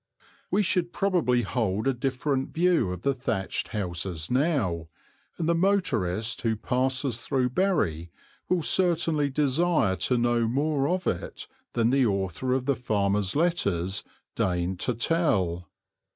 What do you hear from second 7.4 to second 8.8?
Bury will